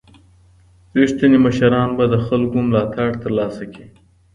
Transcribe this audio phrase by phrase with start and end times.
[0.99, 3.87] رښتیني مشران به د خلګو ملاتړ ترلاسه کړي.